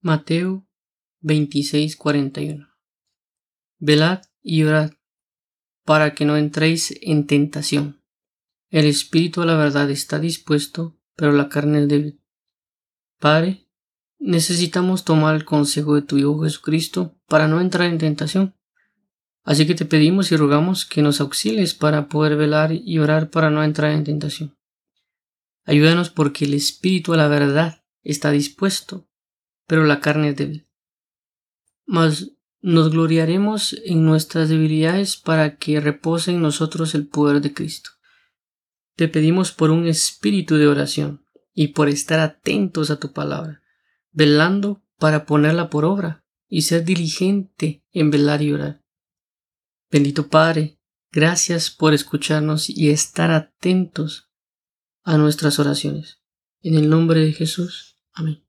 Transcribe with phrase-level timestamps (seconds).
[0.00, 0.64] Mateo
[1.22, 2.68] 26:41
[3.80, 4.92] Velad y orad
[5.84, 8.00] para que no entréis en tentación.
[8.70, 12.22] El espíritu a la verdad está dispuesto, pero la carne es débil.
[13.18, 13.66] Padre,
[14.20, 18.54] necesitamos tomar el consejo de tu Hijo Jesucristo para no entrar en tentación.
[19.42, 23.50] Así que te pedimos y rogamos que nos auxilies para poder velar y orar para
[23.50, 24.56] no entrar en tentación.
[25.64, 29.07] Ayúdanos porque el espíritu a la verdad está dispuesto,
[29.68, 30.66] pero la carne es débil.
[31.86, 37.90] Mas nos gloriaremos en nuestras debilidades para que repose en nosotros el poder de Cristo.
[38.96, 43.62] Te pedimos por un espíritu de oración y por estar atentos a tu palabra,
[44.10, 48.82] velando para ponerla por obra y ser diligente en velar y orar.
[49.90, 50.80] Bendito Padre,
[51.12, 54.30] gracias por escucharnos y estar atentos
[55.04, 56.20] a nuestras oraciones.
[56.62, 57.98] En el nombre de Jesús.
[58.12, 58.47] Amén.